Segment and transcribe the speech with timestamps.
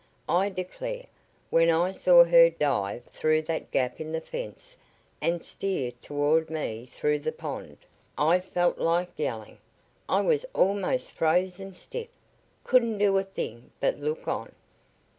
[0.29, 1.05] I declare,
[1.51, 4.75] when I saw her dive through that gap in the fence
[5.21, 7.77] and steer toward me through the pond,
[8.17, 9.59] I felt like yelling.
[10.09, 12.09] I was almost frozen stiff.
[12.63, 14.53] Couldn't do a thing but look on."